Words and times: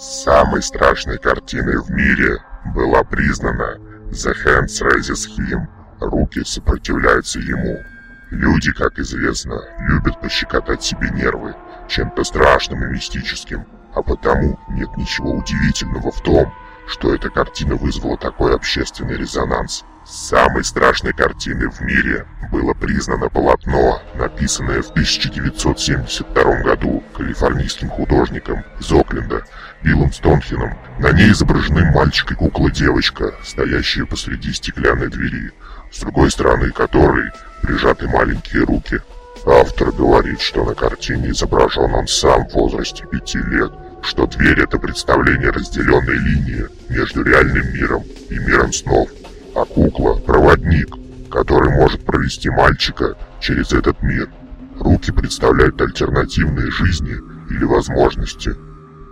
Самой 0.00 0.62
страшной 0.62 1.18
картиной 1.18 1.76
в 1.76 1.90
мире 1.90 2.42
была 2.74 3.04
признана 3.04 3.76
«The 4.08 4.34
Hands 4.46 4.82
Raises 4.82 5.28
Him» 5.36 5.66
Руки 6.00 6.42
сопротивляются 6.42 7.38
ему. 7.38 7.76
Люди, 8.30 8.72
как 8.72 8.98
известно, 8.98 9.60
любят 9.80 10.18
пощекотать 10.22 10.82
себе 10.82 11.10
нервы 11.10 11.54
чем-то 11.86 12.24
страшным 12.24 12.82
и 12.82 12.86
мистическим, 12.86 13.66
а 13.94 14.00
потому 14.00 14.58
нет 14.70 14.88
ничего 14.96 15.32
удивительного 15.32 16.10
в 16.10 16.22
том, 16.22 16.50
что 16.86 17.14
эта 17.14 17.28
картина 17.28 17.74
вызвала 17.74 18.16
такой 18.16 18.54
общественный 18.54 19.18
резонанс. 19.18 19.84
Самой 20.10 20.64
страшной 20.64 21.12
картиной 21.12 21.70
в 21.70 21.80
мире 21.82 22.26
было 22.50 22.74
признано 22.74 23.28
полотно, 23.28 24.02
написанное 24.16 24.82
в 24.82 24.90
1972 24.90 26.62
году 26.62 27.04
калифорнийским 27.16 27.88
художником 27.88 28.64
из 28.80 28.90
Окленда 28.90 29.44
Биллом 29.84 30.12
Стонхеном. 30.12 30.76
На 30.98 31.12
ней 31.12 31.30
изображены 31.30 31.92
мальчик 31.92 32.32
и 32.32 32.34
кукла-девочка, 32.34 33.36
стоящие 33.44 34.04
посреди 34.04 34.52
стеклянной 34.52 35.10
двери, 35.10 35.52
с 35.92 36.00
другой 36.00 36.32
стороны 36.32 36.72
которой 36.72 37.30
прижаты 37.62 38.08
маленькие 38.08 38.64
руки. 38.64 39.00
Автор 39.46 39.92
говорит, 39.92 40.40
что 40.40 40.64
на 40.64 40.74
картине 40.74 41.30
изображен 41.30 41.94
он 41.94 42.08
сам 42.08 42.48
в 42.48 42.54
возрасте 42.54 43.06
пяти 43.06 43.38
лет, 43.38 43.70
что 44.02 44.26
дверь— 44.26 44.60
это 44.64 44.76
представление 44.76 45.50
разделенной 45.50 46.16
линии 46.16 46.66
между 46.88 47.22
реальным 47.22 47.72
миром 47.72 48.02
и 48.28 48.38
миром 48.40 48.72
снов, 48.72 49.08
а 49.54 49.64
кукла— 49.64 50.14
проводник, 50.26 50.88
который 51.30 51.70
может 51.70 52.04
провести 52.04 52.50
мальчика 52.50 53.16
через 53.40 53.72
этот 53.72 54.02
мир. 54.02 54.28
Руки 54.78 55.12
представляют 55.12 55.80
альтернативные 55.80 56.70
жизни 56.70 57.16
или 57.50 57.64
возможности. 57.64 58.54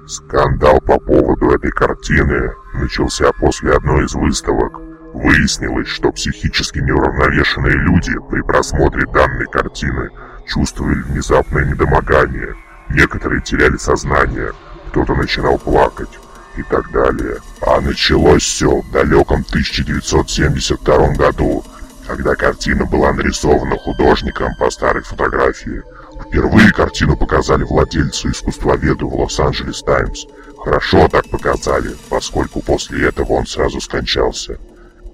Скандал 0.06 0.80
по 0.80 0.98
поводу 0.98 1.50
этой 1.50 1.70
картины 1.70 2.52
начался 2.74 3.30
после 3.32 3.72
одной 3.72 4.06
из 4.06 4.14
выставок. 4.14 4.80
Выяснилось, 5.12 5.88
что 5.88 6.12
психически 6.12 6.78
неуравновешенные 6.78 7.76
люди 7.76 8.12
при 8.30 8.40
просмотре 8.42 9.04
данной 9.12 9.46
картины 9.46 10.10
чувствовали 10.46 11.02
внезапное 11.02 11.64
недомогание. 11.64 12.54
Некоторые 12.90 13.42
теряли 13.42 13.76
сознание, 13.76 14.52
кто-то 14.88 15.14
начинал 15.14 15.58
плакать 15.58 16.17
и 16.58 16.62
так 16.64 16.90
далее. 16.90 17.38
А 17.60 17.80
началось 17.80 18.42
все 18.42 18.80
в 18.80 18.90
далеком 18.90 19.44
1972 19.48 21.14
году, 21.14 21.64
когда 22.06 22.34
картина 22.34 22.84
была 22.84 23.12
нарисована 23.12 23.76
художником 23.76 24.54
по 24.58 24.70
старой 24.70 25.02
фотографии. 25.02 25.82
Впервые 26.26 26.72
картину 26.72 27.16
показали 27.16 27.62
владельцу 27.62 28.30
искусствоведу 28.30 29.08
в 29.08 29.20
Лос-Анджелес 29.20 29.82
Таймс. 29.82 30.24
Хорошо 30.58 31.08
так 31.08 31.28
показали, 31.30 31.94
поскольку 32.08 32.60
после 32.60 33.06
этого 33.08 33.34
он 33.34 33.46
сразу 33.46 33.80
скончался. 33.80 34.58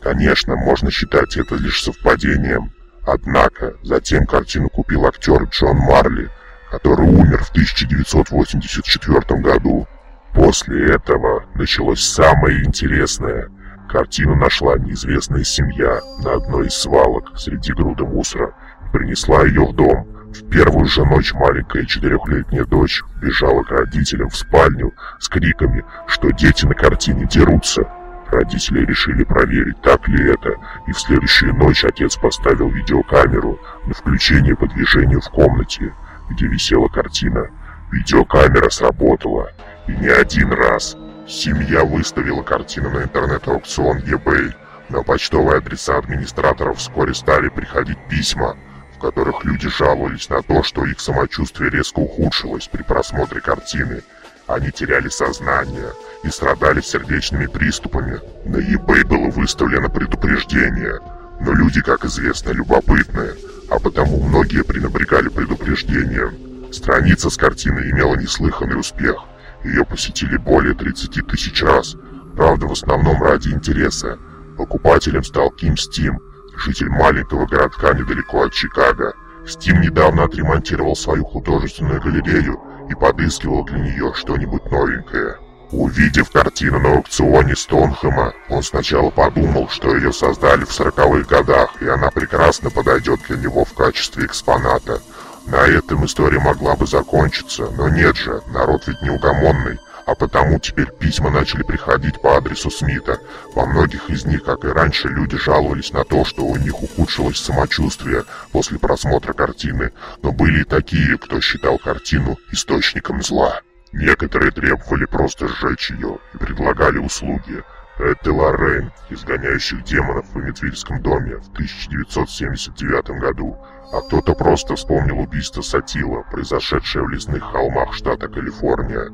Конечно, 0.03 0.57
можно 0.57 0.91
считать 0.91 1.37
это 1.37 1.57
лишь 1.57 1.83
совпадением. 1.83 2.73
Однако, 3.07 3.75
затем 3.83 4.27
картину 4.27 4.71
купил 4.71 5.07
актер 5.07 5.45
Джон 5.45 5.77
Марли, 5.77 6.31
который 6.71 7.07
умер 7.07 7.45
в 7.45 7.51
1984 7.51 9.41
году. 9.41 9.87
После 10.35 10.87
этого 10.95 11.45
началось 11.55 12.03
самое 12.03 12.65
интересное. 12.65 13.49
Картину 13.89 14.35
нашла 14.35 14.77
неизвестная 14.77 15.45
семья 15.45 16.01
на 16.23 16.35
одной 16.35 16.67
из 16.67 16.75
свалок 16.75 17.39
среди 17.39 17.73
груды 17.73 18.05
мусора 18.05 18.55
принесла 18.95 19.43
ее 19.45 19.67
в 19.67 19.75
дом. 19.75 20.07
В 20.33 20.49
первую 20.51 20.87
же 20.87 21.05
ночь 21.05 21.33
маленькая 21.35 21.85
четырехлетняя 21.85 22.65
дочь 22.65 23.03
бежала 23.21 23.63
к 23.63 23.71
родителям 23.71 24.29
в 24.29 24.37
спальню 24.37 24.93
с 25.19 25.29
криками, 25.29 25.85
что 26.07 26.31
дети 26.31 26.65
на 26.65 26.75
картине 26.75 27.27
дерутся. 27.27 27.89
Родители 28.31 28.85
решили 28.85 29.23
проверить, 29.25 29.81
так 29.83 30.09
ли 30.09 30.31
это, 30.31 30.55
и 30.87 30.93
в 30.93 30.99
следующую 30.99 31.55
ночь 31.55 31.85
отец 31.85 32.17
поставил 32.17 32.69
видеокамеру 32.71 33.61
на 33.87 33.95
включение 33.95 34.57
по 34.57 34.67
движению 34.67 35.21
в 35.21 35.29
комнате, 35.29 35.93
где 36.31 36.47
висела 36.47 36.89
картина. 36.89 37.51
Видеокамера 37.93 38.71
сработала, 38.71 39.51
не 39.89 40.09
один 40.09 40.53
раз. 40.53 40.97
Семья 41.27 41.85
выставила 41.85 42.43
картину 42.43 42.91
на 42.91 43.03
интернет-аукцион 43.03 43.99
eBay. 43.99 44.55
На 44.89 45.03
почтовые 45.03 45.59
адреса 45.59 45.99
администраторов 45.99 46.79
вскоре 46.79 47.15
стали 47.15 47.49
приходить 47.49 47.99
письма, 48.09 48.57
в 48.97 49.01
которых 49.01 49.45
люди 49.45 49.69
жаловались 49.69 50.29
на 50.29 50.43
то, 50.43 50.63
что 50.63 50.85
их 50.85 51.01
самочувствие 51.01 51.71
резко 51.71 52.01
ухудшилось 52.01 52.69
при 52.69 52.83
просмотре 52.83 53.41
картины. 53.41 54.03
Они 54.47 54.71
теряли 54.71 55.09
сознание, 55.09 55.91
и 56.25 56.31
страдали 56.31 56.81
сердечными 56.81 57.47
приступами. 57.47 58.19
На 58.45 58.57
eBay 58.57 59.07
было 59.07 59.31
выставлено 59.31 59.89
предупреждение, 59.89 60.99
но 61.41 61.53
люди, 61.53 61.83
как 61.83 62.05
известно, 62.05 62.51
любопытные, 62.51 63.35
а 63.71 63.79
потому 63.79 64.23
многие 64.23 64.65
пренебрегали 64.65 65.29
предупреждением. 65.29 66.73
Страница 66.73 67.31
с 67.31 67.37
картиной 67.37 67.91
имела 67.91 68.17
неслыханный 68.17 68.81
успех. 68.81 69.17
Ее 69.65 69.85
посетили 69.85 70.37
более 70.37 70.75
30 70.75 71.27
тысяч 71.27 71.63
раз, 71.63 71.97
правда 72.37 72.67
в 72.67 72.73
основном 72.73 73.23
ради 73.23 73.49
интереса. 73.49 74.19
Покупателем 74.59 75.25
стал 75.25 75.51
Ким 75.51 75.77
Стим, 75.77 76.21
житель 76.57 76.91
маленького 76.91 77.47
городка 77.47 77.95
недалеко 77.95 78.43
от 78.43 78.53
Чикаго. 78.53 79.15
Стим 79.47 79.81
недавно 79.81 80.25
отремонтировал 80.25 80.95
свою 80.95 81.25
художественную 81.25 82.01
галерею 82.01 82.61
и 82.91 82.95
подыскивал 82.95 83.65
для 83.65 83.79
нее 83.79 84.13
что-нибудь 84.15 84.71
новенькое. 84.71 85.39
Увидев 85.71 86.31
картину 86.31 86.79
на 86.79 86.93
аукционе 86.93 87.57
Стонхэма, 87.57 88.35
он 88.49 88.63
сначала 88.63 89.11
подумал, 89.11 89.69
что 89.71 89.97
ее 89.97 90.13
создали 90.13 90.65
в 90.65 90.73
сороковых 90.73 91.27
годах, 91.27 91.71
и 91.81 91.89
она 91.89 92.11
прекрасно 92.11 92.71
подойдет 92.71 93.21
для 93.29 93.39
него 93.39 93.65
в 93.65 93.73
качестве 93.73 94.27
экспоната. 94.27 95.01
На 95.47 95.67
этом 95.67 96.07
история 96.07 96.39
могла 96.39 96.75
бы 96.75 96.87
закончиться, 96.87 97.69
но 97.77 97.89
нет 97.89 98.17
же, 98.17 98.41
народ 98.49 98.87
ведь 98.87 99.03
неугомонный, 99.03 99.79
а 100.07 100.15
потому 100.15 100.59
теперь 100.59 100.91
письма 100.91 101.31
начали 101.31 101.63
приходить 101.63 102.21
по 102.21 102.37
адресу 102.37 102.71
Смита. 102.71 103.19
Во 103.55 103.67
многих 103.67 104.09
из 104.09 104.25
них, 104.25 104.43
как 104.45 104.65
и 104.65 104.69
раньше, 104.69 105.09
люди 105.09 105.37
жаловались 105.37 105.93
на 105.93 106.05
то, 106.05 106.25
что 106.25 106.47
у 106.47 106.57
них 106.57 106.83
ухудшилось 106.83 107.39
самочувствие 107.39 108.25
после 108.53 108.79
просмотра 108.79 109.35
картины, 109.35 109.93
но 110.23 110.33
были 110.33 110.63
и 110.63 110.65
такие, 110.65 111.19
кто 111.19 111.41
считал 111.41 111.79
картину 111.79 112.39
источником 112.51 113.23
зла. 113.23 113.61
Некоторые 113.93 114.51
требовали 114.51 115.05
просто 115.05 115.47
сжечь 115.47 115.91
ее 115.91 116.19
и 116.33 116.39
предлагали 116.39 116.99
услуги. 116.99 117.63
Это 117.99 118.33
Лоррейн, 118.33 118.91
изгоняющих 119.09 119.85
демонов 119.85 120.27
в 120.35 120.37
Медвильском 120.37 121.01
доме 121.01 121.37
в 121.37 121.49
1979 121.53 123.21
году, 123.21 123.57
а 123.93 124.01
кто-то 124.01 124.35
просто 124.35 124.75
вспомнил 124.75 125.21
убийство 125.21 125.63
Сатила, 125.63 126.23
произошедшее 126.23 127.05
в 127.05 127.11
лесных 127.11 127.45
холмах 127.45 127.95
штата 127.95 128.27
Калифорния. 128.27 129.11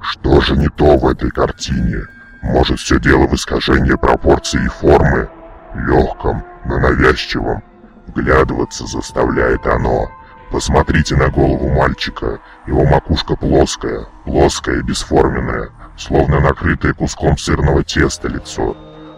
Что 0.00 0.40
же 0.40 0.56
не 0.56 0.68
то 0.68 0.96
в 0.96 1.06
этой 1.06 1.30
картине? 1.30 2.08
Может, 2.42 2.80
все 2.80 2.98
дело 2.98 3.28
в 3.28 3.34
искажении 3.34 3.94
пропорции 3.94 4.64
и 4.64 4.68
формы? 4.68 5.28
Легком, 5.76 6.44
но 6.64 6.78
навязчивом. 6.80 7.62
Вглядываться 8.08 8.84
заставляет 8.86 9.64
оно. 9.64 10.10
Посмотрите 10.54 11.16
на 11.16 11.30
голову 11.30 11.68
мальчика. 11.68 12.38
Его 12.68 12.84
макушка 12.84 13.34
плоская, 13.34 14.06
плоская 14.24 14.78
и 14.78 14.82
бесформенная, 14.82 15.70
словно 15.96 16.38
накрытое 16.38 16.94
куском 16.94 17.36
сырного 17.36 17.82
теста 17.82 18.28
лицо. 18.28 18.76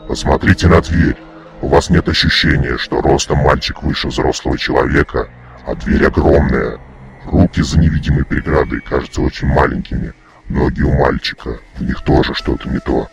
Посмотрите 0.08 0.66
на 0.66 0.80
дверь. 0.80 1.18
У 1.60 1.68
вас 1.68 1.90
нет 1.90 2.08
ощущения, 2.08 2.78
что 2.78 3.02
ростом 3.02 3.40
мальчик 3.40 3.82
выше 3.82 4.08
взрослого 4.08 4.56
человека, 4.56 5.28
а 5.66 5.74
дверь 5.74 6.06
огромная. 6.06 6.78
Руки 7.26 7.60
за 7.60 7.80
невидимой 7.80 8.24
преградой 8.24 8.80
кажутся 8.80 9.20
очень 9.20 9.48
маленькими. 9.48 10.14
Ноги 10.48 10.80
у 10.80 10.92
мальчика, 10.94 11.58
в 11.76 11.82
них 11.82 12.00
тоже 12.00 12.32
что-то 12.32 12.66
не 12.70 12.78
то. 12.78 13.08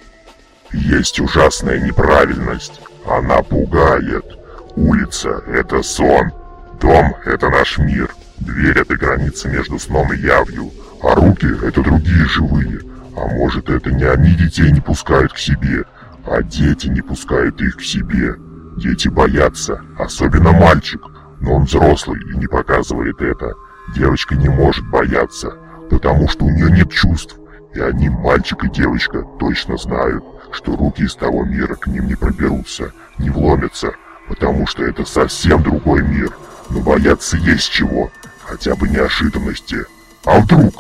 Есть 0.72 1.20
ужасная 1.20 1.78
неправильность. 1.78 2.80
Она 3.06 3.44
пугает. 3.44 4.24
Улица— 4.78 5.44
это 5.48 5.84
сон. 5.84 6.32
Дом— 6.80 7.16
это 7.26 7.50
наш 7.50 7.78
мир. 7.78 8.14
Дверь— 8.40 8.78
это 8.80 8.96
граница 8.96 9.48
между 9.50 9.80
сном 9.80 10.12
и 10.14 10.18
явью. 10.18 10.72
А 11.02 11.16
руки— 11.16 11.48
это 11.64 11.82
другие 11.82 12.26
живые. 12.26 12.80
А 13.16 13.28
может, 13.28 13.70
это 13.70 13.92
не 13.92 14.04
они 14.04 14.34
детей 14.36 14.72
не 14.72 14.82
пускают 14.82 15.34
к 15.34 15.38
себе, 15.38 15.84
а 16.26 16.42
дети 16.42 16.88
не 16.88 17.02
пускают 17.02 17.62
их 17.62 17.78
к 17.78 17.82
себе. 17.82 18.36
Дети 18.78 19.08
боятся, 19.08 19.82
особенно 20.00 20.52
мальчик, 20.52 21.02
но 21.40 21.56
он 21.56 21.66
взрослый 21.66 22.20
и 22.22 22.38
не 22.38 22.48
показывает 22.48 23.22
это. 23.22 23.54
Девочка 23.94 24.36
не 24.36 24.50
может 24.50 24.90
бояться, 24.90 25.54
потому 25.90 26.28
что 26.28 26.46
у 26.46 26.50
нее 26.50 26.72
нет 26.72 26.92
чувств. 26.92 27.36
И 27.76 27.80
они, 27.80 28.10
мальчик 28.10 28.64
и 28.64 28.70
девочка, 28.70 29.24
точно 29.40 29.78
знают, 29.78 30.24
что 30.52 30.76
руки 30.76 31.04
из 31.04 31.16
того 31.16 31.44
мира 31.44 31.76
к 31.76 31.88
ним 31.88 32.08
не 32.08 32.16
проберутся, 32.16 32.94
не 33.18 33.30
вломятся, 33.30 33.94
потому 34.28 34.66
что 34.66 34.84
это 34.84 35.06
совсем 35.06 35.62
другой 35.62 36.02
мир. 36.04 36.32
Но 36.74 36.80
бояться 36.80 37.38
есть 37.38 37.70
чего, 37.70 38.12
хотя 38.44 38.76
бы 38.76 38.90
неожиданности. 38.90 39.86
А 40.26 40.40
вдруг? 40.40 40.73